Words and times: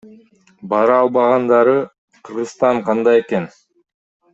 Бара 0.73 0.95
албагандары 1.01 1.77
Кыргызстан 2.25 2.85
кандай 2.91 3.27
экен? 3.27 3.51